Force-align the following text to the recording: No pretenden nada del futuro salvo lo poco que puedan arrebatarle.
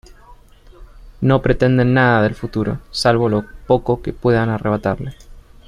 No 1.21 1.43
pretenden 1.43 1.93
nada 1.93 2.23
del 2.23 2.33
futuro 2.33 2.79
salvo 2.89 3.29
lo 3.29 3.45
poco 3.67 4.01
que 4.01 4.13
puedan 4.13 4.49
arrebatarle. 4.49 5.15